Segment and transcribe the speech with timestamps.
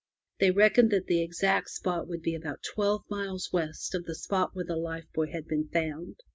[0.39, 4.55] They reckoned that the exact spot would be about twelve miles west of the spot
[4.55, 6.15] where the life buoy had been found.